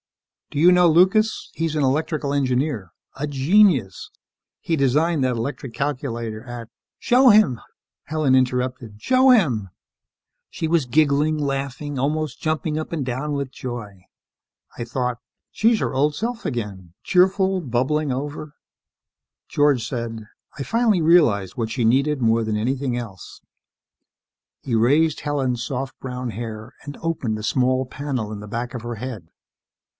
Do 0.49 0.59
you 0.59 0.71
know 0.73 0.89
Lucas? 0.89 1.51
He's 1.53 1.75
an 1.77 1.83
electrical 1.83 2.33
engineer... 2.33 2.89
a 3.15 3.25
genius. 3.27 4.09
He 4.59 4.75
designed 4.75 5.23
that 5.23 5.37
electronic 5.37 5.75
calculator 5.77 6.43
at" 6.43 6.69
"Show 6.99 7.29
him," 7.29 7.61
Helen 8.05 8.35
interrupted. 8.35 8.95
"Show 9.01 9.29
him!" 9.29 9.69
She 10.49 10.67
was 10.67 10.87
giggling, 10.87 11.37
laughing, 11.37 11.97
almost 11.99 12.41
jumping 12.41 12.77
up 12.79 12.91
and 12.91 13.05
down 13.05 13.31
with 13.33 13.51
joy. 13.51 14.01
I 14.77 14.83
thought: 14.83 15.19
She's 15.51 15.79
her 15.79 15.93
old 15.93 16.15
self 16.15 16.45
again, 16.45 16.93
cheerful, 17.03 17.61
bubbling 17.61 18.11
over... 18.11 18.55
George 19.47 19.87
said, 19.87 20.25
"I 20.57 20.63
finally 20.63 21.01
realized 21.01 21.55
what 21.55 21.69
she 21.69 21.85
needed 21.85 22.21
more 22.21 22.43
than 22.43 22.57
anything 22.57 22.97
else..." 22.97 23.39
He 24.63 24.75
raised 24.75 25.21
Helen's 25.21 25.63
soft 25.63 25.97
brown 25.99 26.31
hair 26.31 26.73
and 26.83 26.97
opened 27.01 27.37
a 27.37 27.43
small 27.43 27.85
panel 27.85 28.33
in 28.33 28.39
the 28.39 28.47
back 28.51 28.73
of 28.73 28.81
her 28.81 28.95
head. 28.95 29.29